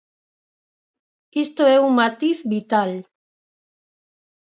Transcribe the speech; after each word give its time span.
Isto 1.45 1.61
é 1.75 1.77
un 1.87 1.91
matiz 2.01 2.37
vital. 2.53 2.91